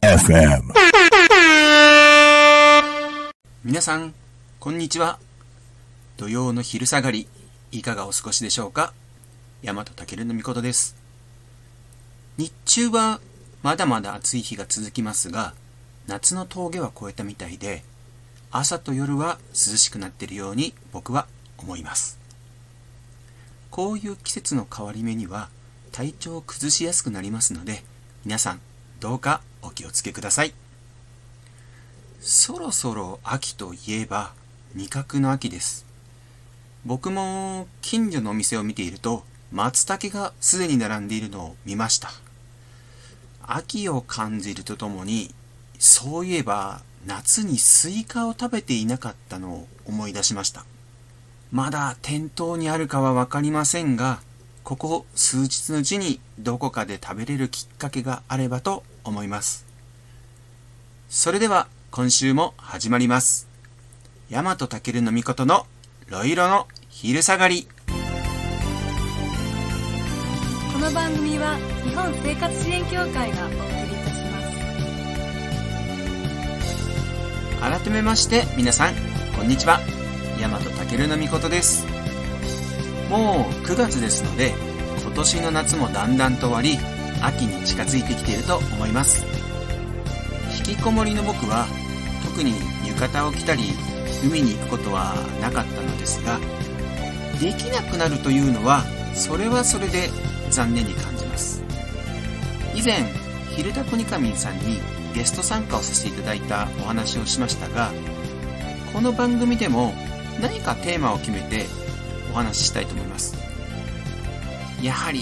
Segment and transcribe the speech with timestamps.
[0.00, 0.72] FM.
[3.64, 4.14] 皆さん、
[4.60, 5.18] こんにちは。
[6.16, 7.26] 土曜の昼下がり、
[7.72, 8.92] いかがお過ごしでしょうか？
[9.64, 10.94] 大和健のみことです。
[12.38, 13.18] 日中は
[13.64, 15.54] まだまだ暑い日が続きますが、
[16.06, 17.82] 夏の峠は越えたみたいで、
[18.52, 21.26] 朝と夜は涼しくなっているように僕は
[21.60, 22.18] 思います。
[23.70, 25.48] こういう季節の変わり目には
[25.92, 27.84] 体調を崩しやすくなりますので、
[28.24, 28.60] 皆さん
[28.98, 30.54] どうかお気をつけください。
[32.20, 34.32] そろそろ秋といえば
[34.74, 35.86] 味覚の秋です。
[36.84, 42.10] 僕も近所のお店を見ていると松茸がすでに並んでいるのを見ました。
[43.42, 45.34] 秋を感じるとともに
[45.78, 50.64] そういえば夏にスイカを食べていなかったのを思い出しました。
[51.52, 54.20] まだ店頭にあるかはわかりませんが、
[54.62, 59.66] ここ数日のうちにどこかで食べれるきっかけがあればと思います。
[61.08, 63.48] それでは今週も始まります。
[64.30, 65.66] 大和健のみことの
[66.06, 67.66] ロイロの昼下がり。
[70.72, 74.24] この番組は日本生活支援協会がお送りいたし
[77.60, 78.94] ます改めまして皆さん、
[79.36, 79.99] こんにちは。
[80.40, 81.84] 大和健のみことです。
[83.10, 84.54] もう9月ですので、
[85.02, 86.78] 今年の夏もだんだんと終わり、
[87.22, 89.26] 秋に近づいてきていると思います。
[90.66, 91.66] 引きこもりの僕は、
[92.24, 92.54] 特に
[92.88, 93.74] 浴衣を着たり、
[94.24, 96.38] 海に行くことはなかったのですが、
[97.38, 98.82] できなくなるというのは、
[99.14, 100.08] それはそれで
[100.50, 101.62] 残念に感じます。
[102.74, 103.04] 以前、
[103.54, 104.80] 昼田コニカミンさんに
[105.14, 107.92] ゲスト参加をさせていただいたお話をしましたが、
[108.94, 109.92] この番組でも
[110.40, 111.66] 何かテーマを決めて
[112.32, 113.36] お話ししたいと思います。
[114.82, 115.20] やはり、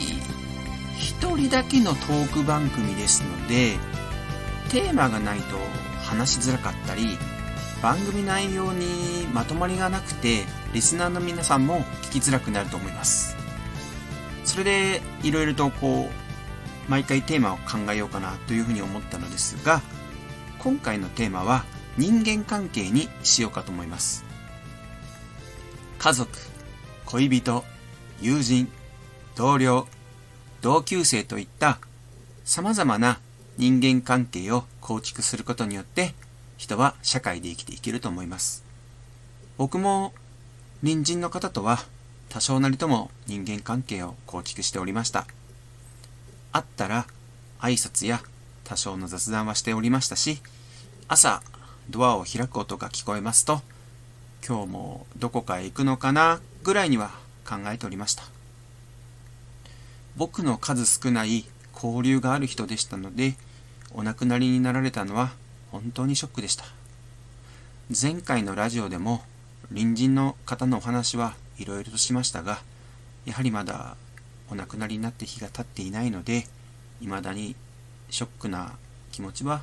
[0.97, 3.77] 一人だけのトーク番組ですので、
[4.71, 5.57] テーマがないと
[6.05, 7.19] 話しづらかったり、
[7.83, 13.37] 番組内容にまとまりがなくて、リスナーの皆さんも聞きづらくなると思います。
[14.45, 19.83] それで、いろいろとこう、毎回テーマを考えようかなというふうに思ったのですが、
[20.59, 21.65] 今回のテーマは
[21.97, 24.28] 人間関係にしようかと思います。
[25.99, 26.31] 家族、
[27.07, 27.65] 恋人、
[28.21, 28.71] 友人、
[29.35, 29.89] 同僚、
[30.61, 31.81] 同級生といった
[32.45, 33.19] 様々な
[33.57, 36.15] 人間関係を構築することによって
[36.57, 38.65] 人は社会で生きていけると思います。
[39.57, 40.13] 僕も
[40.83, 41.81] 隣人の方とは
[42.29, 45.27] 多少なりとも人間関係を構築しておりました。
[46.53, 47.07] 会ったら
[47.59, 48.21] 挨拶や
[48.63, 50.41] 多少の雑談はしておりましたし、
[51.09, 51.43] 朝
[51.91, 53.63] ドアを開く音が聞こえますと、
[54.49, 57.11] 今日もどこかへ行くのかなぐらいには
[57.47, 58.23] 考えておりました。
[60.17, 61.45] 僕の数少ない
[61.75, 63.35] 交流がある人でしたので、
[63.93, 65.33] お亡くなりになられたのは
[65.71, 66.65] 本当にショックでした。
[68.01, 69.21] 前回のラジオでも
[69.69, 72.63] 隣人の方のお話はいろいろとしましたが、
[73.27, 73.99] やはりまだ
[74.51, 76.47] お亡くなりになって日が経っていないので、
[77.01, 77.55] 未だに
[78.09, 78.73] ショックな
[79.13, 79.61] 気持ちは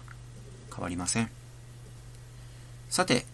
[0.71, 1.31] 変わりません。
[2.87, 3.25] さて、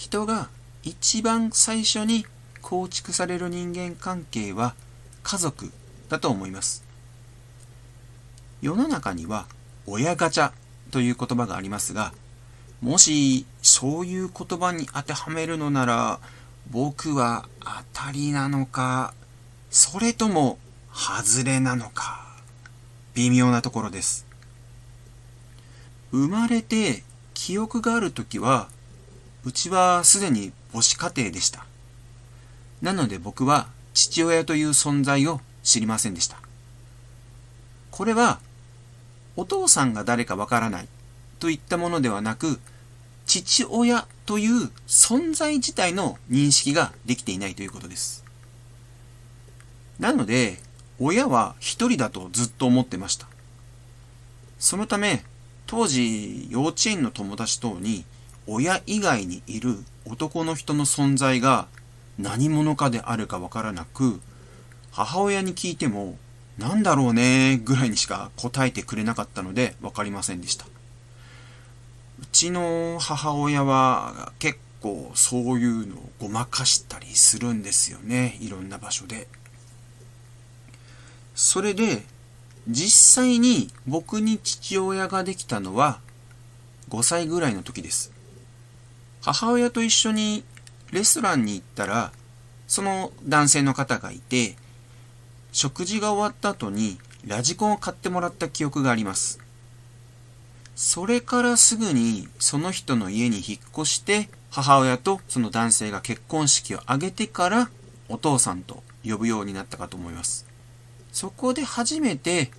[0.00, 0.48] 人が
[0.82, 2.24] 一番最初に
[2.62, 4.74] 構築される人間関係は
[5.22, 5.70] 家族
[6.08, 6.82] だと思います。
[8.62, 9.44] 世の中には
[9.86, 10.52] 親ガチャ
[10.90, 12.14] という言葉がありますが、
[12.80, 16.18] もしそういう言葉に当てはめるのなら、
[16.70, 17.46] 僕は
[17.92, 19.12] 当たりなのか、
[19.68, 20.58] それとも
[20.94, 22.24] 外れなのか、
[23.12, 24.24] 微妙なところです。
[26.10, 27.02] 生まれて
[27.34, 28.70] 記憶があるときは、
[29.44, 31.64] うちはすでに母子家庭でした。
[32.82, 36.36] なので僕は父親という存在を知りませんでした。
[37.90, 38.40] これは、
[39.36, 40.88] お父さんが誰かわからない
[41.38, 42.60] といったものではなく、
[43.26, 48.24] 父親という存在自体の認識ができていないということです。
[49.98, 50.58] なので、
[50.98, 53.26] 親は一人だとずっと思ってました。
[54.58, 55.24] そのため、
[55.66, 58.04] 当時幼稚園の友達等に
[58.52, 61.68] 親以外にいる男の人の存在が
[62.18, 64.20] 何者かであるかわからなく、
[64.90, 66.18] 母親に聞いても、
[66.58, 70.66] なんだろうねぐらいにしか答えてくれなかったので分かりませんでした。
[70.66, 78.36] うちの母親は結構そういうのをごまかしたりするんですよね。
[78.40, 79.28] いろんな場所で。
[81.36, 82.04] それで、
[82.66, 86.00] 実際に僕に父親ができたのは
[86.88, 88.10] 5歳ぐらいの時です。
[89.22, 90.44] 母親と一緒に
[90.92, 92.12] レストランに行ったら、
[92.66, 94.56] その男性の方がいて、
[95.52, 99.40] 食事が終わった後にラジコンを買ってもらった記憶があります。
[100.74, 107.70] それからすぐにその人の家に引っ越して、母親とその男性が結婚式を挙げてから
[108.08, 110.46] お父さんと呼ぶようになったかと思います。
[111.12, 112.50] そこで初めて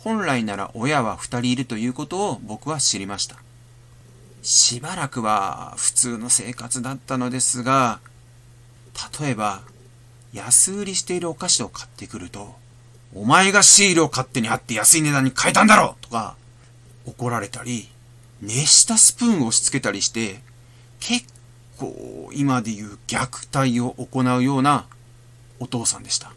[0.00, 3.36] 本来なら親は二人いるということを僕は知りました。
[4.42, 8.00] しばらくは普通の生活だったのですが、
[9.20, 9.62] 例えば
[10.32, 12.56] 安売りしているお菓子を買ってくると、
[13.14, 16.36] お前がシールを勝手に貼って安い値段に変えたんだろとか
[17.06, 17.88] 怒られたり、
[18.40, 20.40] 熱したスプーンを押し付けたりして、
[21.00, 21.26] 結
[21.78, 24.86] 構今でいう虐待を行うような
[25.58, 26.32] お父さんでした。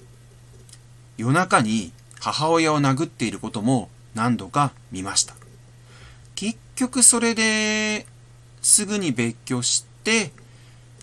[1.17, 5.35] 夜中に母親を殴っていることも何度か見ました。
[6.81, 8.07] 結局それで
[8.63, 10.31] すぐに別居して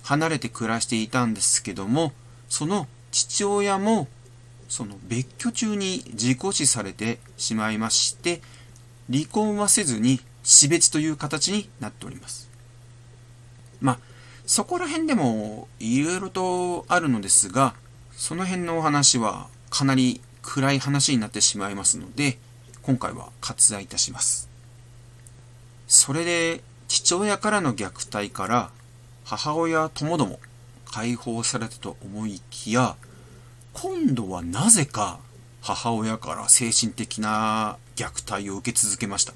[0.02, 2.12] 離れて暮らしていたんですけども、
[2.48, 4.08] その父親も
[4.68, 8.40] その別居中に自己死されてしまいまして、
[9.08, 12.50] 離婚はせずに死別という形になっております。
[13.80, 13.98] まあ、
[14.46, 17.76] そこら辺でもいろいろとあるのですが、
[18.16, 22.36] その辺のお話はかなり暗い話になってしまいますので、
[22.82, 24.48] 今回は割愛いたします。
[25.88, 28.70] それで、父親からの虐待から
[29.24, 30.38] 母親ともども
[30.90, 32.96] 解放されたと思いきや、
[33.72, 35.18] 今度はなぜか
[35.62, 39.32] 母親から精神的な虐待を受け続けました。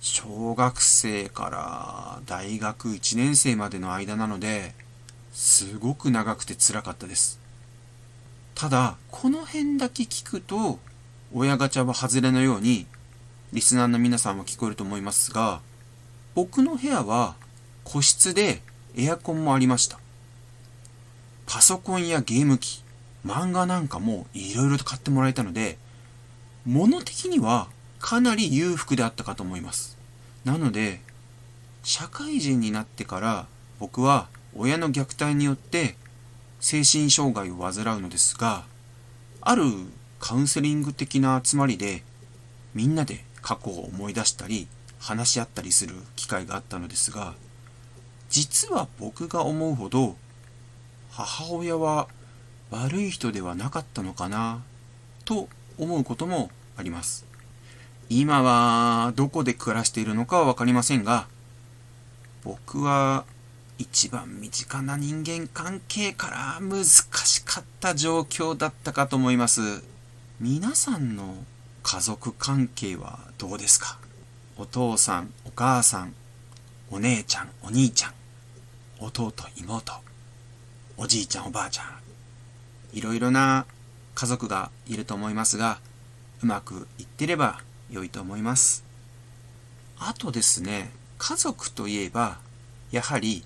[0.00, 4.74] 小学生から大学1年生までの間なので、
[5.32, 7.38] すごく長くて辛かったです。
[8.54, 10.78] ただ、この辺だけ聞くと、
[11.34, 12.86] 親ガチャは外れのように、
[13.52, 15.60] リスナーの皆さんも聞こえると思いますが、
[16.34, 17.36] 僕の部屋は
[17.84, 18.62] 個室で
[18.96, 19.98] エアコンもありました。
[21.46, 22.82] パソコンやゲーム機、
[23.24, 25.78] 漫画なんかもいろいろと買ってもらえたので、
[26.64, 27.68] 物的には
[28.00, 29.96] かなり裕福であったかと思います。
[30.44, 31.00] なので、
[31.84, 33.46] 社会人になってから
[33.78, 35.94] 僕は親の虐待によって
[36.60, 38.64] 精神障害を患うのですが、
[39.40, 39.64] ある
[40.18, 42.02] カウンセリング的な集まりで
[42.74, 44.66] みんなで過去を思い出したり
[44.98, 47.34] 話し合ったりする機会があったのですが、
[48.28, 50.16] 実は僕が思うほど
[51.12, 52.08] 母親は
[52.72, 54.64] 悪い人ではなかったのかな
[55.24, 55.48] と
[55.78, 57.24] 思うこともあります。
[58.08, 61.28] 今はどこで暮らしているのかはわかりませんが、
[62.42, 63.24] 僕は
[63.78, 69.84] 一番身近な人間関係から難しかった状況だったかと思います。
[70.40, 71.44] 皆さんの
[71.88, 74.00] 家族関係はどうですか？
[74.56, 76.14] お父さん、お母さん、
[76.90, 78.12] お姉ちゃん、お兄ちゃん、
[78.98, 79.92] 弟、妹、
[80.96, 81.86] おじいちゃん、おばあちゃん。
[82.92, 83.66] いろいろな
[84.16, 85.78] 家族がいると思いますが、
[86.42, 88.84] うまくいってれば良いと思います。
[89.96, 92.40] あとですね、家族といえば、
[92.90, 93.44] やはり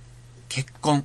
[0.49, 1.05] 結婚っ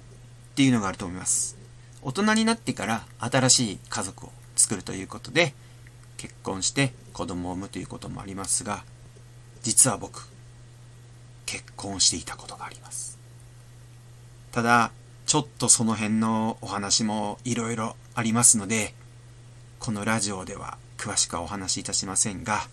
[0.56, 1.58] ていうのがあると思います。
[2.02, 5.54] 大人になってから新しい家族を作るということで、
[6.16, 8.84] 結婚して子供を産むということもありますが、
[9.64, 10.28] 実は僕、
[11.46, 13.18] 結婚していたことがあります。
[14.52, 14.92] ただ、
[15.26, 18.94] ちょっとその辺のお話もいろいろありますので、
[19.80, 22.68] このラジオでは詳しくはお話しいたしませんが、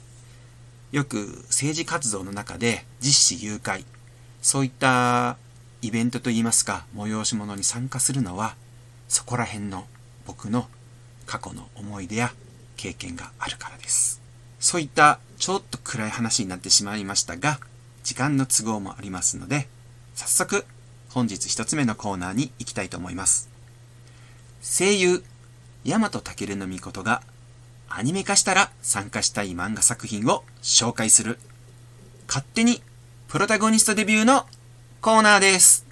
[0.90, 3.85] よく政治活動の中で実施誘拐、
[4.43, 5.37] そういった
[5.83, 8.57] イベントといいますか、催し物に参加するのは、
[9.09, 9.87] そこら辺の
[10.26, 10.69] 僕の
[11.26, 12.33] 過去の思い出や
[12.76, 14.22] 経験があるからです。
[14.62, 17.59] そういったちょっと暗い話になってしまいましたが、
[18.04, 19.69] 時間の都合もありますので、
[20.14, 20.64] 早速
[21.11, 23.50] 本日一つ目のコーナーに行きたいと思います。
[24.62, 25.25] 声優、
[25.85, 27.23] 大和健の御事が
[27.88, 31.40] アニメ化したら参加したい漫画作品を紹介する、
[32.28, 32.83] 勝手に
[33.26, 34.47] プロタゴニストデビューの
[35.00, 35.85] コーナーです。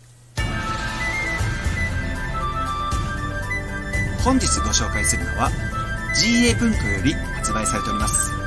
[4.22, 5.50] 本日ご紹介するのは
[6.14, 8.39] GA 文庫より発売されております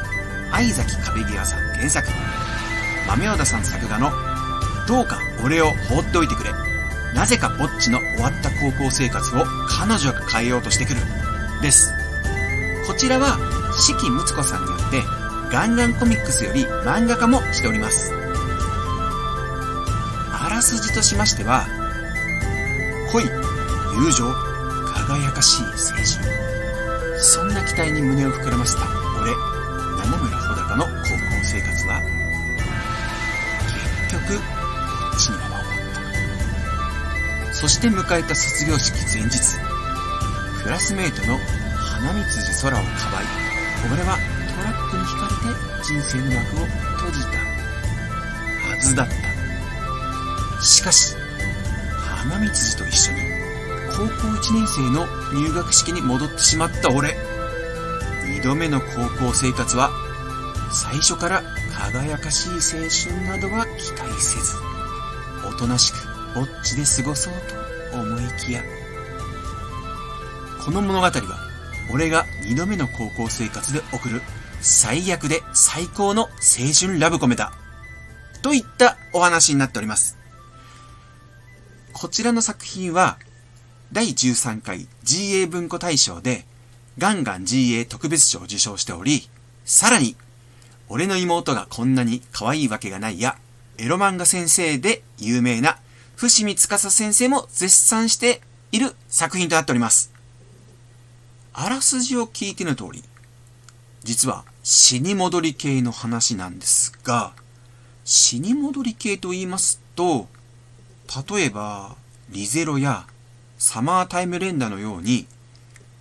[0.54, 2.08] 相崎壁際さん原作。
[3.08, 4.12] 豆小田さん作画の
[4.88, 6.52] どうか俺を放っておいてくれ。
[7.16, 11.02] なぜかぼっちの終わった高校生活を彼女が変えようとしてくる。
[11.62, 11.94] です。
[12.86, 13.40] こちらは
[13.76, 15.02] 四季睦子さんによって
[15.52, 18.14] ガンガンコミックスより漫画化もしております。
[20.32, 21.66] あらすじとしましては
[23.12, 24.32] 恋友情
[24.94, 27.24] 輝かしい青春。
[27.24, 28.84] そんな期待に胸を膨らませた
[29.20, 29.53] 俺。
[37.64, 39.40] そして迎えた卒業式前日。
[40.64, 41.38] クラスメートの
[41.78, 43.26] 花見辻空をかばい
[43.90, 44.18] 俺は
[44.54, 46.66] トラックにひかれて人生の幕を
[46.98, 47.38] 閉じた。
[48.70, 50.62] はずだった。
[50.62, 51.16] しかし
[52.02, 53.20] 花見辻と一緒に
[53.92, 57.16] 高校1年生の入学式に戻ってしまった俺。
[58.26, 59.90] 二度目の高校生活は
[60.70, 61.42] 最初から
[61.74, 64.58] 輝かしい青春などは期待せず。
[65.48, 67.34] おとなしくぼっちで過ごそう
[67.92, 68.62] と思いきや
[70.64, 71.12] この物語は
[71.94, 74.22] 俺が二度目の高校生活で送る
[74.62, 76.30] 最悪で最高の青
[76.80, 77.52] 春ラブコメだ
[78.42, 80.18] といったお話になっております。
[81.94, 83.18] こちらの作品は
[83.94, 86.46] 第13回 GA 文庫大賞で
[86.98, 89.30] ガンガン GA 特別賞を受賞しており
[89.64, 90.16] さらに
[90.90, 93.38] 俺の妹がこんなに可愛いわけがないや
[93.78, 95.78] エロ漫画先生で有名な
[96.16, 98.42] 伏見司先生も絶賛して
[98.72, 100.12] いる作品となっております。
[101.54, 103.04] あらすじを聞いての通り、
[104.04, 107.34] 実は死に戻り系の話なんですが、
[108.06, 110.28] 死に戻り系と言いますと、
[111.30, 111.96] 例えば、
[112.30, 113.06] リゼロや
[113.58, 115.28] サマータイム連打のように、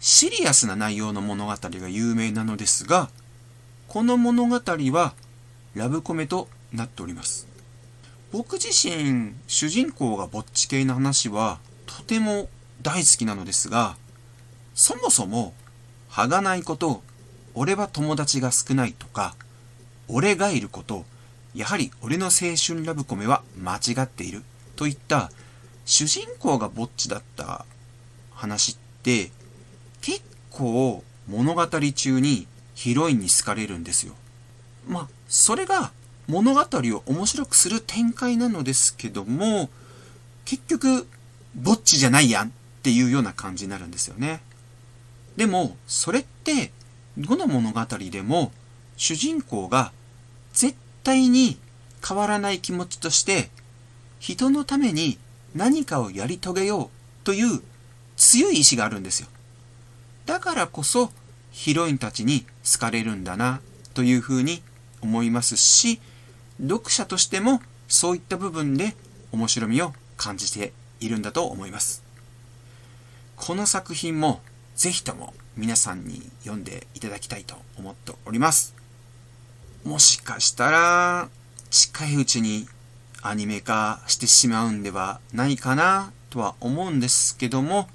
[0.00, 3.10] シリアスな内容の物語が有名なのですが、
[3.88, 5.14] この物語は
[5.74, 7.51] ラブコメとなっております。
[8.32, 12.48] 僕自身、主人公がぼっち系の話はとても
[12.80, 13.96] 大好きなのですが、
[14.74, 15.52] そもそも、
[16.08, 17.02] はがないこと、
[17.54, 19.36] 俺は友達が少ないとか、
[20.08, 21.04] 俺がいること、
[21.54, 24.42] やはり俺の青春ラブコメは間違っている
[24.76, 25.30] といった
[25.84, 27.66] 主人公がぼっちだった
[28.30, 29.30] 話って
[30.00, 34.14] 結構物語中にヒロインに好かれるんですよ。
[34.88, 35.92] まあ、それが
[36.32, 39.68] 物語を面白くする展開なのですけども、
[40.46, 41.06] 結局、
[41.54, 42.50] ぼっちじゃないやんっ
[42.82, 44.40] ていうような感じになるんですよね。
[45.36, 46.72] でも、それって、
[47.18, 48.50] どの物語でも、
[48.96, 49.92] 主人公が
[50.54, 50.74] 絶
[51.04, 51.58] 対に
[52.06, 53.50] 変わらない気持ちとして、
[54.18, 55.18] 人のために
[55.54, 56.88] 何かをやり遂げよう
[57.24, 57.60] という
[58.16, 59.28] 強い意志があるんですよ。
[60.24, 61.12] だからこそ、
[61.50, 63.60] ヒロインたちに好かれるんだな
[63.92, 64.62] というふうに
[65.02, 66.00] 思いますし、
[66.62, 68.94] 読者としてもそういった部分で
[69.32, 72.02] 面白みを感じているんだと思います。
[73.36, 74.40] この作品も
[74.76, 78.74] ぜひとも皆さんに読んでいただきたいと思っております。
[79.84, 81.28] もしかしたら
[81.70, 82.68] 近いうちに
[83.22, 87.88] アニメ化してしまうんではないかなとは思うんですけども、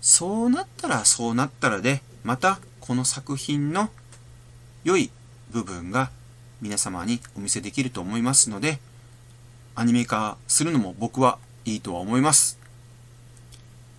[0.00, 3.90] そうなったらそうなったらで、またこの作品の
[4.82, 5.10] 良い
[5.52, 6.10] 部分が
[6.62, 8.78] 皆様にお見せできると思いますので、
[9.74, 12.58] アニメ化するのも僕はいいとは思います。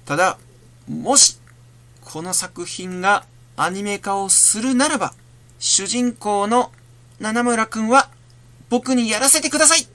[0.05, 0.39] ただ、
[0.87, 1.39] もし、
[2.01, 5.13] この作品がアニメ化をするならば、
[5.59, 6.71] 主人公の
[7.19, 8.09] 七村くんは
[8.69, 9.87] 僕にやらせてください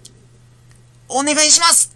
[1.08, 1.94] お願いします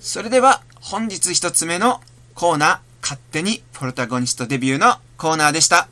[0.00, 2.00] それでは本日一つ目の
[2.34, 5.86] コーナー、勝手にプロタゴニストデビューのコーナーでした。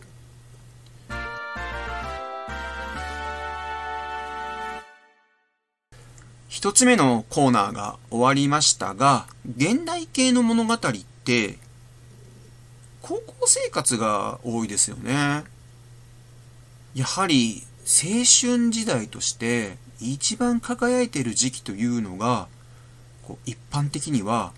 [6.61, 9.27] 一つ目のコーナーが終わりましたが、
[9.57, 10.79] 現代系の物語っ
[11.25, 11.57] て、
[13.01, 15.45] 高校生活が多いですよね。
[16.95, 22.47] やはり青春時代として一番輝いている時期というのが、
[23.27, 24.53] こう一般的には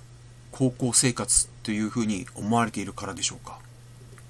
[0.51, 3.61] 高校生活というふうに思われているからでしょうか。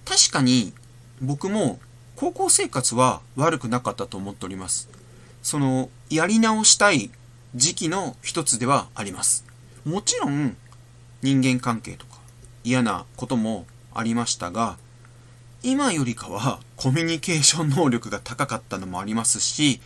[0.05, 0.75] 確かに
[1.23, 1.81] 僕も
[2.17, 4.91] 高校生活は悪くなかったと思っております。
[5.43, 7.11] その、やり直したい
[7.55, 9.45] 時期の一つではあります。
[9.85, 10.57] もちろん
[11.21, 12.17] 人間関係とか
[12.65, 14.79] 嫌なこともありましたが、
[15.63, 19.81] 今よりかはコミュニケーション能力が高かったのもありますし、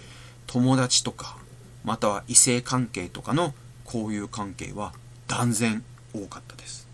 [0.46, 1.36] 友達とか、
[1.84, 3.52] または異性関係とかの
[3.84, 4.92] 交友関係は
[5.26, 5.82] 断然
[6.14, 6.88] 多かったです。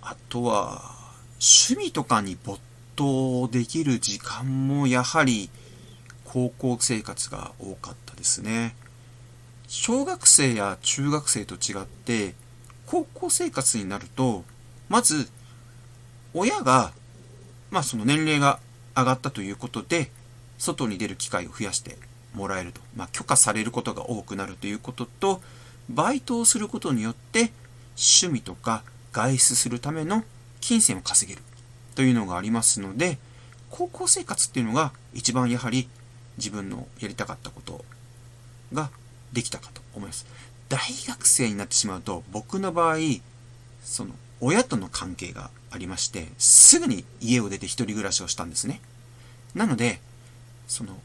[0.00, 0.96] あとは、
[1.40, 2.58] 趣味とかに没
[2.96, 5.50] 頭できる時間もやはり
[6.24, 8.74] 高校生活が多かったですね。
[9.68, 12.34] 小学生や中学生と違って
[12.86, 14.42] 高校生活になると
[14.88, 15.28] まず
[16.32, 16.92] 親が
[17.70, 18.60] まあその年齢が
[18.96, 20.10] 上がったということで
[20.56, 21.98] 外に出る機会を増やして
[22.34, 25.42] もらえると、まあ、許可されることが多くなるということと
[25.90, 27.52] バイトをすることによって
[27.96, 28.82] 趣味とか
[29.12, 30.24] 外出するための
[30.60, 31.44] 金銭を稼げる
[31.94, 33.18] というのがありますので
[33.70, 35.88] 高校生活っていうのが一番やはり
[36.38, 37.84] 自分のやりたかったこと
[38.72, 38.90] が
[39.32, 40.26] できたかと思います。
[40.68, 42.96] 大学生になってしまうと僕の場合
[43.82, 48.80] その親との関係がありましてすぐに家を出て一人暮らしをしたんですね
[49.54, 50.00] なので
[50.66, 50.96] その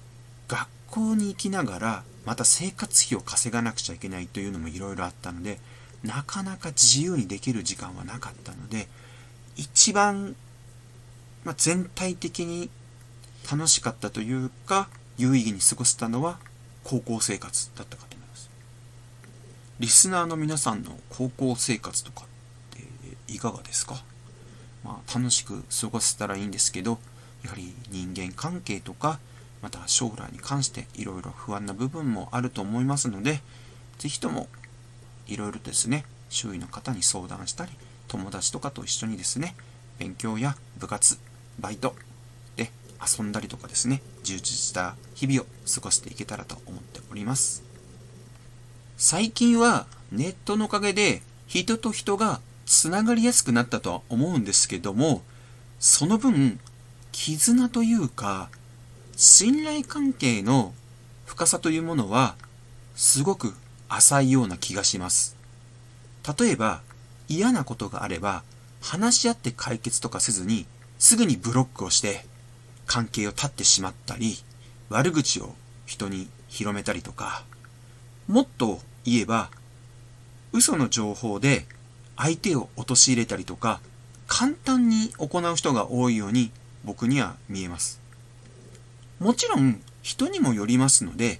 [0.47, 5.59] 学校に行きながらまた生活費を稼がなくちゃいけないというのもいろいろあったので
[6.03, 8.87] なかなか自由にできる時間はなかったので
[9.55, 10.35] 一番、
[11.45, 12.69] まあ、全体的に
[13.49, 16.39] 楽しかったというか有意義に過ごせたのは
[16.83, 18.12] 高校生活だったかと
[19.79, 22.77] リスナーの皆さんの高校生活とかっ
[23.27, 24.03] ていかがですか、
[24.83, 26.99] まあ、楽しく過ごせたらいいんですけど
[27.43, 29.19] やはり人間関係とか
[29.63, 33.41] また将来に関していろいろ不安な部分もあると思いますので
[33.97, 34.47] 是非とも
[35.27, 37.71] いろいろですね周囲の方に相談したり
[38.07, 39.55] 友達とかと一緒にですね
[39.97, 41.17] 勉強や部活
[41.59, 41.95] バイト
[42.57, 42.69] で
[43.01, 47.72] 遊んだりとかですね充実した日々を過ごしていけたらと思っております。
[49.05, 55.23] 最近はネットのおかげで人と人がつながりやすくなったとは思うんですけども
[55.77, 56.57] その分
[57.11, 58.49] 絆というか
[59.17, 60.73] 信頼関係の
[61.25, 62.37] 深さというものは
[62.95, 63.53] すごく
[63.89, 65.35] 浅いような気がします。
[66.39, 66.81] 例えば
[67.27, 68.43] 嫌なことがあれば
[68.81, 70.65] 話し合って解決とかせずに
[70.97, 72.23] すぐにブロックをして
[72.85, 74.37] 関係を断ってしまったり
[74.87, 75.55] 悪口を
[75.85, 77.43] 人に広めたりとか
[78.29, 79.49] もっと言えば
[80.51, 81.65] 嘘の情報で
[82.15, 83.81] 相手を陥れたりとか
[84.27, 86.51] 簡単に行う人が多いように
[86.83, 88.01] 僕には見えます。
[89.19, 91.39] もちろん人にもよりますので、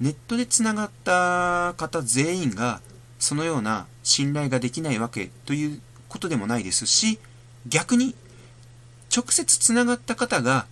[0.00, 2.80] ネットでつながった方全員が
[3.18, 7.18] そのような信頼ができないわけということでもないですし、
[7.66, 8.14] 逆に
[9.14, 10.66] 直接つながった方が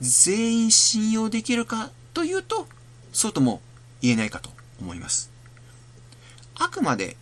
[0.00, 2.66] 全員信用できるかというと、
[3.12, 3.60] そうとも
[4.00, 5.33] 言えないかと思います。
[6.56, 7.16] あくまで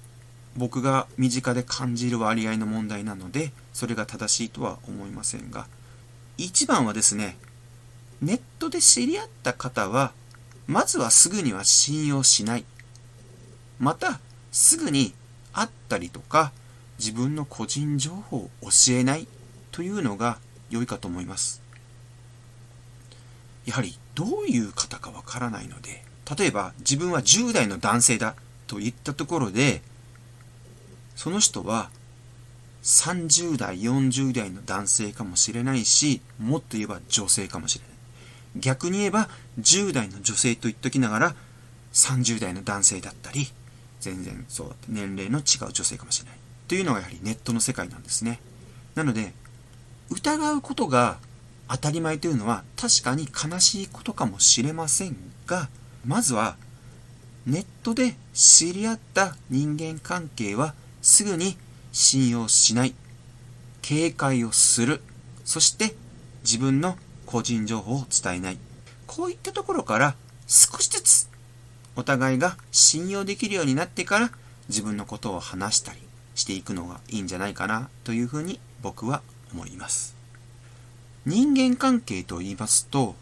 [0.56, 5.66] 僕が身近で感じる割合の問題なので、それが正しいとは思いませんが、
[6.36, 7.36] 一番はですね、
[8.20, 10.12] ネットで知り合った方は、
[10.66, 12.64] まずはすぐには信用しない。
[13.78, 14.20] また、
[14.52, 15.14] すぐに
[15.52, 16.52] 会ったりとか、
[16.98, 19.26] 自分の個人情報を教えない
[19.70, 20.38] というのが
[20.70, 21.62] 良いかと思います。
[23.64, 26.04] やはりどういう方かわからないので、
[26.38, 28.34] 例えば自分は10代の男性だ
[28.66, 29.82] と言ったところで、
[31.14, 31.90] その人は
[32.82, 37.92] 30代、40代の男性かもしれないし、もっと言えば女性かもしれない。
[38.56, 39.28] 逆に言えば
[39.60, 41.34] 10代の女性と言っときながら
[41.92, 43.48] 30代の男性だったり
[44.00, 48.40] 全然そう年齢の違う女性かもしれないというのがやはりネットの世界なんですね
[48.94, 49.32] なので
[50.10, 51.18] 疑うことが
[51.68, 55.68] 当たり前というのは確かに悲しいことかもしれませんが
[56.04, 56.56] まずは
[57.46, 61.56] ネットで知り合った人間関係はすぐに
[61.92, 62.94] 信用しない
[63.82, 65.00] 警戒をする
[65.44, 65.94] そして
[66.42, 68.58] 自分の個人情報を伝えない。
[69.06, 70.14] こういったところから
[70.46, 71.28] 少しずつ
[71.96, 74.30] お互いが信用できるようになってから
[74.68, 75.98] 自分のことを話したり
[76.34, 80.14] していくのがいいんじゃないかなというふうに僕は思います。
[81.26, 83.14] 人間関係と言いますと、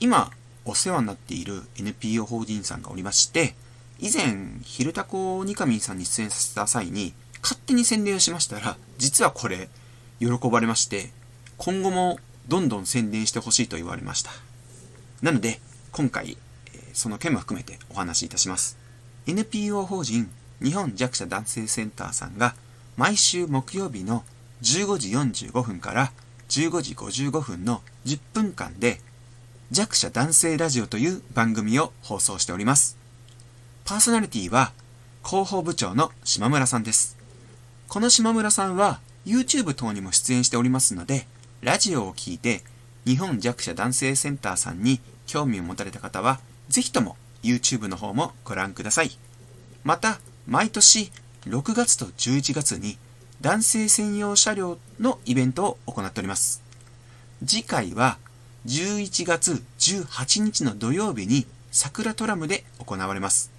[0.00, 0.30] 今
[0.64, 3.54] お世話になっている NPO 法人さんがおりまして、
[3.98, 9.68] 以前、ヒルタコニカミンさんに出演させた際に、勝手に宣伝をしましたら、実はこれ、
[10.20, 11.10] 喜ばれまして、
[11.56, 14.30] 今後もどんどん宣伝してほしいと言われました。
[15.20, 15.60] なので、
[15.92, 16.36] 今回、
[16.92, 18.76] その件も含めてお話しいたします。
[19.26, 20.30] NPO 法人
[20.62, 22.54] 日本弱者男性センターさんが
[22.96, 24.24] 毎週木曜日の
[24.62, 26.12] 15時45分から
[26.48, 29.00] 15時55分の10分間で
[29.74, 32.98] 弱者男性ラジオという番組を放送しております。
[33.86, 34.72] パーソナリティは
[35.24, 37.16] 広報部長の島村さんです。
[37.88, 41.26] この島村さんは YouTube 等にも出演しておりますので、
[41.62, 42.60] ラジオを聞いて
[43.06, 49.10] 日本弱者男性センターさんに興味を持たれた方は、ぜひとも YouTube の方もご覧ください。
[49.84, 51.10] また、毎年
[51.46, 52.98] 6月と11月に
[53.40, 56.62] 男性専用車両のイベントを行っております。
[57.46, 58.18] 次回は
[58.66, 63.50] 11月18日の土曜日に桜トラムで行われます。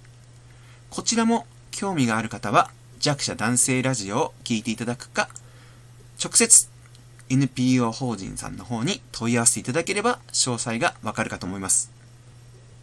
[0.88, 5.28] こちらも興味がある方は弱者男性ラジオを聴いていただくか、
[6.22, 6.68] 直接
[7.28, 11.90] NPO 法人さんの方に問い合わせていただければ詳細がわかるかと思います。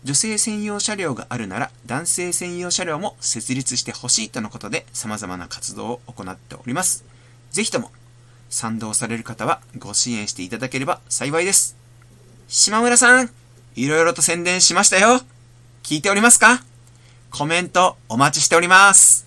[0.04, 7.04] 女性専用車両があるなら男性専用車両も設立してほしいとのことで様々な活動を行っております。
[7.52, 7.92] ぜひとも
[8.52, 11.81] 賛同される方はご支援していただければ幸いです。
[12.54, 13.30] 島村さん、
[13.78, 15.22] いろいろと宣伝しましたよ。
[15.84, 16.62] 聞いておりますか？
[17.30, 19.26] コメントお待ちしております。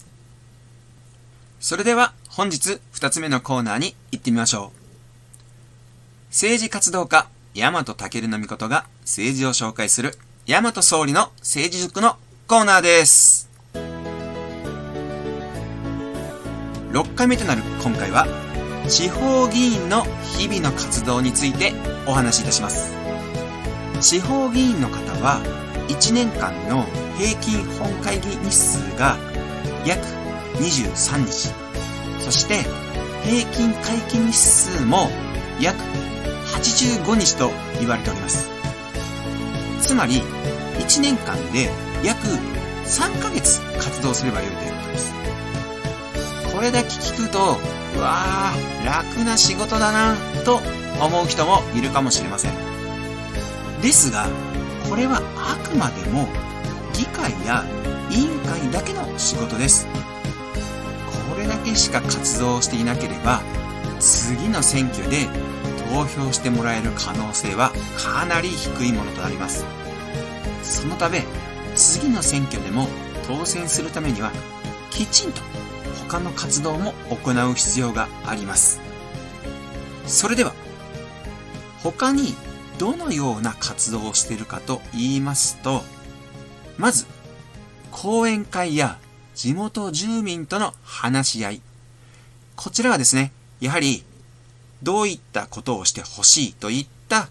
[1.59, 4.79] それでは本日二つ目のコーナーに行ってみましょう。
[6.29, 13.49] 政治活動家、大和武の御が政治を紹介する大和総理の政治塾のコーナーです。
[16.93, 18.27] 6回目となる今回は、
[18.87, 20.05] 地方議員の
[20.37, 21.73] 日々の活動について
[22.07, 23.03] お話しいたします。
[24.05, 25.41] 地方議員の方は、
[25.89, 26.85] 1年間の
[27.17, 29.17] 平均本会議日数が
[29.87, 30.05] 約
[30.59, 31.49] 23日。
[32.21, 32.65] そして、
[33.25, 35.09] 平均会期日数も
[35.59, 35.79] 約
[36.53, 38.51] 85日と言われております。
[39.81, 40.21] つまり、
[40.81, 41.71] 1年間で
[42.05, 42.27] 約
[42.85, 45.15] 3ヶ月活動すればよいということです。
[46.55, 47.57] これだけ聞くと、
[47.97, 50.15] うわー、楽な仕事だな
[50.45, 50.61] と
[51.01, 52.74] 思う人もいるかもしれません。
[53.85, 54.27] ですが、
[54.89, 56.27] これはあくまでも
[56.95, 57.67] 議会や
[58.11, 59.87] 委員会だけの仕事です。
[61.29, 63.43] これだけしか活動していなければ、
[64.01, 65.29] 次の選挙で
[65.93, 69.67] 投票してもらえる可能性はかなり低いものとなります。
[70.63, 71.23] そのため、
[71.77, 72.89] 次の選挙でも
[73.27, 74.33] 当選するためには、
[74.89, 75.43] きちんと
[76.09, 78.81] 他の活動も行う必要があります。
[80.07, 80.55] それでは、
[81.83, 82.35] 他に
[82.79, 85.83] どのような活動をしているかと言いますと、
[86.77, 87.07] まず、
[87.91, 88.99] 講演会や
[89.35, 91.61] 地元住民との話し合い。
[92.57, 94.05] こちらはですね、やはり、
[94.83, 97.29] どういったことをしてほしいといった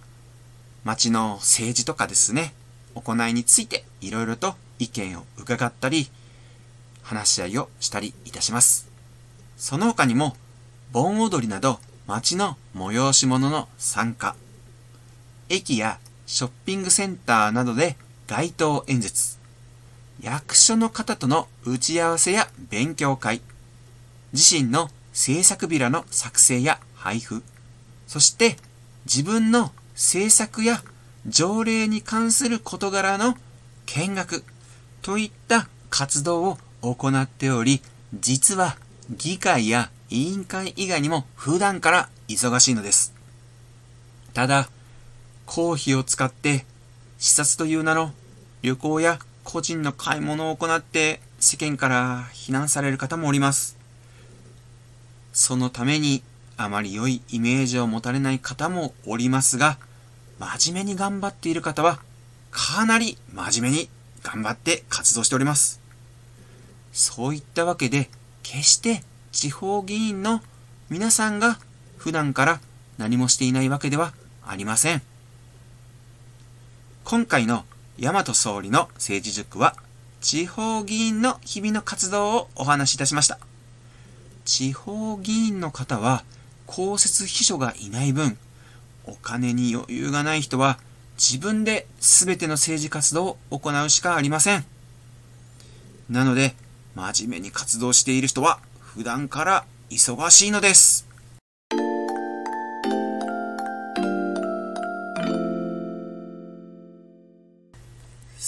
[0.83, 2.53] 町の政治とかですね、
[2.95, 6.09] 行いについていろいろと意見を伺ったり、
[7.03, 8.87] 話し合いをしたりいたします。
[9.57, 10.35] その他にも、
[10.91, 14.35] 盆踊りなど町の催し物の参加、
[15.53, 17.95] 駅やショッピングセンターなどで
[18.27, 19.37] 街頭演説、
[20.21, 23.41] 役所の方との打ち合わせや勉強会、
[24.33, 27.43] 自身の制作ビラの作成や配布、
[28.07, 28.57] そして
[29.05, 30.81] 自分の制作や
[31.27, 33.37] 条例に関する事柄の
[33.85, 34.43] 見学。
[35.03, 37.81] といった活動を行っており、
[38.13, 38.77] 実は
[39.09, 43.13] 議会や委員会以外にも普段から忙しいのです。
[44.33, 44.69] ただ、
[45.45, 46.65] 公費を使って
[47.17, 48.11] 視察という名の
[48.61, 53.77] 旅行や個人の買い物を行って世間から非難される方もおります。
[55.33, 56.23] そのために
[56.57, 59.77] あまり良いイメージを持たれない方もおりますが、
[60.39, 61.99] 真面目に頑張っている方は
[62.51, 63.89] かなり真面目に
[64.21, 65.81] 頑張って活動しております。
[66.93, 68.09] そういったわけで、
[68.43, 70.41] 決して地方議員の
[70.89, 71.57] 皆さんが
[71.97, 72.59] 普段から
[72.97, 74.13] 何もしていないわけでは
[74.45, 75.01] ありません。
[77.05, 77.65] 今回の
[77.99, 79.75] 大和総理の政治塾は、
[80.21, 83.39] 地方議員の日々の活動をお話しいたしました。
[84.45, 86.23] 地方議員の方は、
[86.65, 88.37] 公設秘書がいない分、
[89.03, 90.79] お金に余裕がない人は、
[91.17, 94.65] 自分で全ての政治活動を行うしかありません。
[96.09, 96.55] なので、
[96.95, 100.92] 真面目に活動している人は、普段から忙しいのです。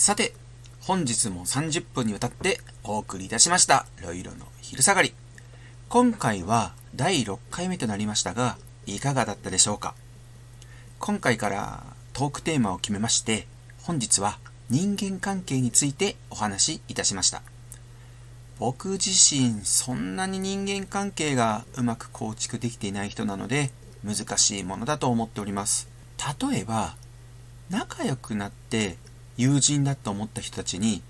[0.06, 0.36] さて、
[0.82, 5.16] 本日も30分にわたってお送りいたしました、ロイロの昼下がり。
[5.90, 9.96] 今回は第6回目となりましたが、いかがだったでしょうか？
[11.00, 13.48] 今回からトークテーマを決めまして、
[13.82, 14.38] 本日は
[14.70, 17.42] 人間関係についてお話しいたしました。
[18.60, 23.72] 僕自身そんなに人間関係がうまく構築できていない人なので
[24.04, 25.90] 難しいものだと思っております。
[26.48, 26.96] 例えば、
[27.72, 28.98] 仲良くなって
[29.38, 31.02] 友人だと思った人たちに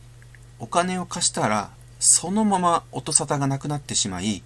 [0.60, 4.44] お金を貸したらそのまま音沙汰がなくなってしまい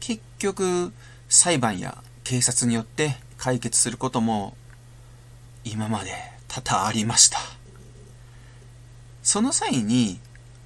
[0.00, 0.92] 結局
[1.28, 4.56] 裁判や警察によって解決することも
[5.64, 6.12] 今まで
[6.48, 7.38] 多々ありました。
[9.22, 10.18] その際に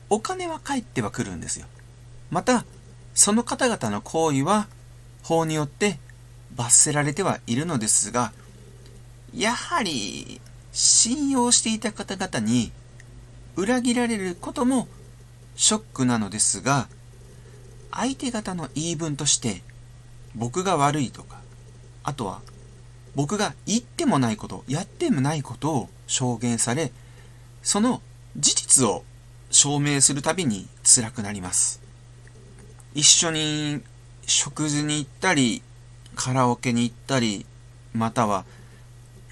[0.09, 1.67] お金は返ってはくるんですよ。
[2.31, 2.65] また
[3.15, 4.69] その方々の行為は
[5.23, 5.99] 法によって
[6.55, 8.33] 罰せられてはいるのですが
[9.35, 10.41] やはり
[10.73, 12.73] 信用していた方々に
[13.57, 14.89] 裏切られることも
[15.55, 16.89] ショックなのですが
[17.91, 19.63] 相手方の言い分として
[20.35, 21.41] 僕が悪いとか
[22.03, 22.41] あとは
[23.15, 26.91] 僕が言ってもないことやってもないことを証言され
[27.63, 28.01] その
[28.37, 29.05] 事実を
[29.51, 31.83] 証明するたびに辛くなります。
[32.95, 33.83] 一緒に
[34.27, 35.63] 食事に行ったり
[36.15, 37.47] カラオケに行ったり
[37.95, 38.45] または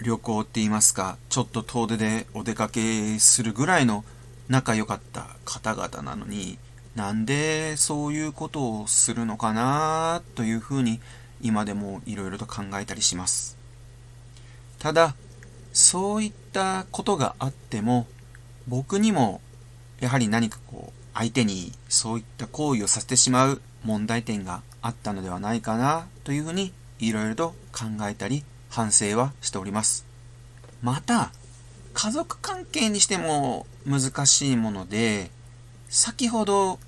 [0.02, 4.04] 旅行って言いますかちょっと遠出でお出かけするぐらいの
[4.48, 6.58] 仲良かった方々なのに
[6.94, 11.00] なんでそういうことをするのかなというふうに
[11.42, 13.56] 今でもいろいろと考えたりします。
[14.78, 15.14] ただ
[15.72, 18.06] そういったことがあっても
[18.66, 19.40] 僕にも
[20.00, 30.06] やはり何かこう相手にそういった行為をさせてしまう問題点があったのではないかなというふうにいろいろと考えたり反省はしております。
[30.82, 31.32] また
[31.92, 35.30] 家族関係にしても難しいもので
[35.88, 36.78] 先ほど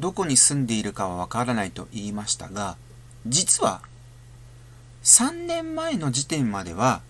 [0.00, 2.76] どこに住んでいるかはわからないと言いましたが
[3.26, 3.80] 実は
[5.02, 7.00] 3年前の時点までは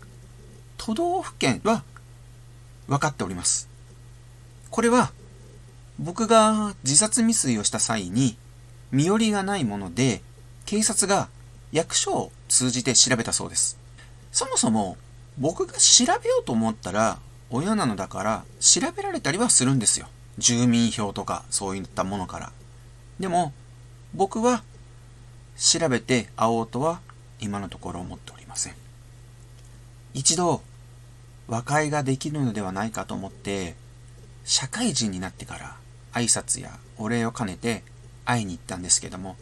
[0.77, 1.83] 都道府県は
[2.87, 3.69] 分かっております。
[4.71, 5.11] これは
[5.99, 8.37] 僕が自殺未遂をした際に
[8.93, 10.23] 身寄りがないもので
[10.65, 11.29] 警察が
[11.73, 13.79] 役所を通じて調べたそうです。
[14.33, 14.97] そもそも
[15.39, 17.19] 僕が調べようと思ったら
[17.51, 20.09] 親なのだから調べられたりはするんですよ。
[20.39, 22.53] 住民票とかそういったものから。
[23.19, 23.53] でも
[24.15, 24.63] 僕は
[25.57, 27.01] 調べて会おうとは
[27.41, 28.75] 今のところ思っておりません。
[30.15, 30.63] 一度
[31.47, 33.75] 和解ができるのではないかと思って
[34.45, 35.77] 社会人になってから
[36.13, 37.83] 挨拶やお礼を兼ねて
[38.25, 39.37] 会いに行ったんですけども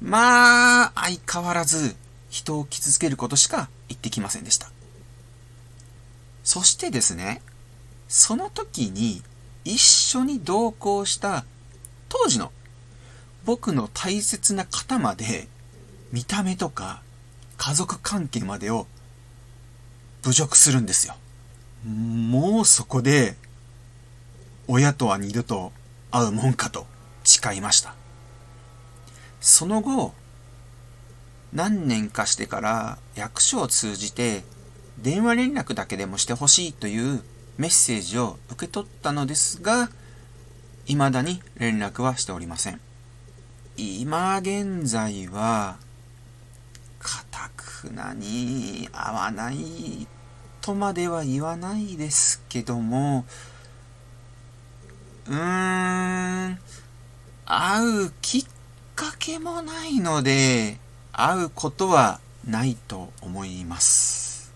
[0.00, 1.94] まあ相変わらず
[2.32, 4.70] 人を傷つけることしか言ってきませんでした
[6.42, 7.42] そしてですね
[8.08, 9.22] その時に
[9.64, 11.44] 一緒に同行した
[12.08, 12.50] 当時の
[13.44, 15.46] 僕の大切な方まで
[16.10, 17.02] 見た目とか
[17.58, 18.86] 家族関係までを
[20.22, 21.14] 侮辱するんですよ。
[21.84, 23.34] もうそこで
[24.68, 25.72] 親とは二度と
[26.10, 26.86] 会うもんかと
[27.24, 27.94] 誓いました。
[29.40, 30.14] その後、
[31.52, 34.42] 何年かしてから役所を通じて
[35.02, 37.22] 電話連絡だけでもしてほしいという
[37.58, 39.90] メッセージを受け取ったのですが、
[40.86, 42.80] 未だに連絡はしておりません。
[43.76, 45.76] 今現在は、
[46.98, 50.06] かたくなに会わない
[50.60, 53.24] とまでは言わないですけども、
[55.26, 56.58] うーん、
[57.44, 58.44] 会うきっ
[58.94, 60.78] かけもないので、
[61.12, 64.52] 会うことはないと思います。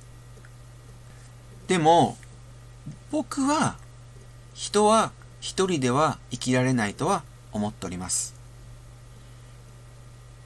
[1.68, 2.16] でも、
[3.10, 3.76] 僕は、
[4.54, 8.34] 人は一人では生きられないとは思っております。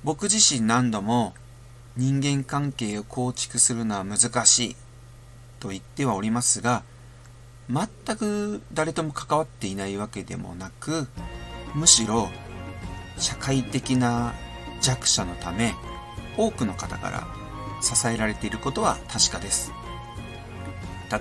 [0.03, 1.35] 僕自身何度も
[1.97, 4.77] 人間関係を構築するのは難しい
[5.59, 6.83] と言ってはおりますが、
[7.69, 11.07] 全く誰とも関わっていないわけでもなく、
[11.75, 12.29] むしろ
[13.19, 14.35] 社会的な
[14.81, 15.75] 弱者のため、
[16.37, 17.27] 多くの方から
[17.83, 19.73] 支えられていることは確かです。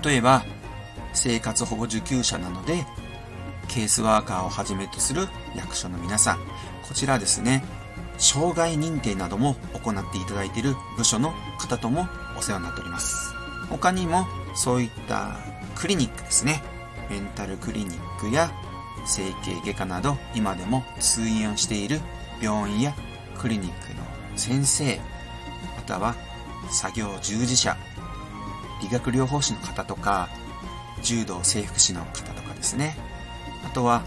[0.04, 0.44] 例えば、
[1.12, 2.84] 生活保護受給者なので、
[3.68, 6.38] ケースワーカーをはじめとする役所の皆さん、
[6.88, 7.64] こちらですね、
[8.18, 12.06] 障害認定なども行っていただいている部署の方とも
[12.38, 13.34] お世話になっております。
[13.68, 15.36] 他にもそういった
[15.74, 16.62] クリニックですね。
[17.08, 18.52] メンタルクリニックや
[19.06, 22.00] 整形外科など今でも通院をしている
[22.40, 22.94] 病院や
[23.38, 24.04] クリニックの
[24.40, 24.98] 先生、
[25.76, 26.14] または
[26.70, 27.76] 作業従事者、
[28.80, 30.30] 理学療法士の方とか、
[31.02, 32.96] 柔道整復師の方とかですね。
[33.66, 34.02] あとは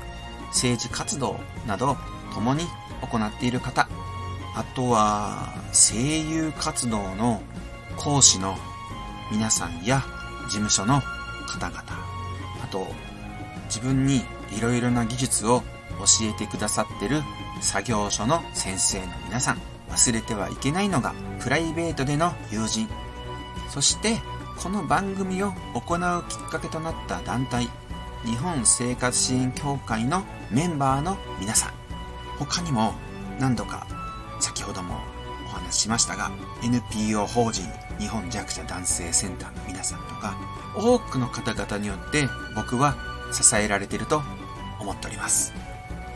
[0.47, 1.97] 政治活動など
[2.33, 2.65] 共に
[3.01, 3.87] 行っている方、
[4.55, 7.43] あとは声優活動の
[7.95, 8.57] 講師の
[9.31, 10.01] 皆さんや
[10.45, 10.99] 事務所の
[11.47, 12.87] 方々、あと
[13.65, 15.61] 自分にいろいろな技術を
[15.99, 17.21] 教えてくださってる
[17.61, 22.89] 作業所の先生の皆さん、忘れてはいけないのがプライベートでの友人、
[23.69, 24.19] そして
[24.57, 27.69] この番組を行うきっかけとなった団体、
[28.25, 31.73] 日本生活支援協会のメンバーの皆さん、
[32.39, 32.95] 他にも
[33.39, 33.85] 何度か
[34.39, 34.97] 先ほども
[35.45, 36.31] お話ししましたが、
[36.63, 37.63] NPO 法人
[37.99, 40.35] 日本弱者男性センターの皆さんとか、
[40.75, 42.95] 多くの方々によって僕は
[43.31, 44.23] 支えられていると
[44.79, 45.53] 思っております。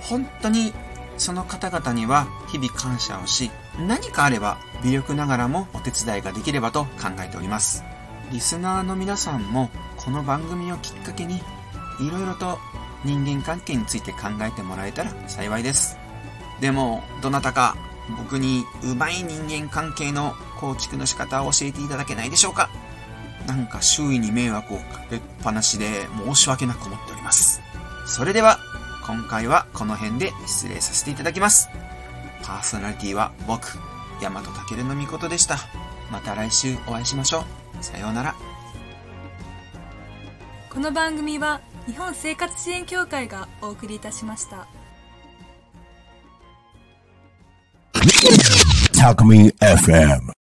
[0.02, 0.74] 本当に
[1.18, 7.84] その方々には日々感謝をし、何かあれば微力ながらもお手伝いができればと考えております。
[8.32, 11.42] リスナーの皆さんもこの番組をきっかけに
[12.00, 12.60] いろいろと
[13.04, 15.98] 人間関係について考えてもらえたら幸いです。
[16.60, 17.76] でも、どなたか
[18.18, 22.70] 僕にうまい人間関係の構築の仕方を教えていただけないでしょうか
[23.46, 27.62] なんか周囲に迷惑をかけっぱなしで申し訳なく思っております。
[28.06, 28.60] それでは、
[29.08, 31.70] 今回はこの辺で失礼させていただきます。
[32.44, 33.78] パーソナリティは僕、
[34.22, 35.58] 大和健のみことでした。
[36.12, 37.46] また来週お会いしましょ
[37.80, 37.84] う。
[37.84, 38.36] さようなら。
[40.78, 44.68] この番組は日本生活支援協会がお送りいたしました
[48.94, 50.37] Talk Me FM